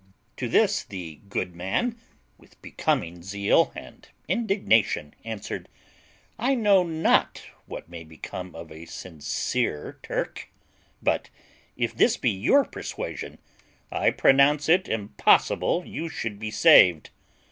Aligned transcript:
To 0.37 0.47
this 0.49 0.83
the 0.83 1.19
good 1.29 1.53
man, 1.55 1.95
with 2.39 2.59
becoming 2.63 3.21
zeal 3.21 3.71
and 3.75 4.07
indignation, 4.27 5.13
answered, 5.23 5.69
I 6.39 6.55
know 6.55 6.81
not 6.81 7.43
what 7.67 7.87
may 7.87 8.03
become 8.03 8.55
of 8.55 8.71
a 8.71 8.85
sincere 8.87 9.99
Turk; 10.01 10.49
but, 11.03 11.29
if 11.77 11.93
this 11.95 12.17
be 12.17 12.31
your 12.31 12.65
persuasion, 12.65 13.37
I 13.91 14.09
pronounce 14.09 14.67
it 14.67 14.87
impossible 14.89 15.85
you 15.85 16.09
should 16.09 16.39
be 16.39 16.49
saved. 16.49 17.11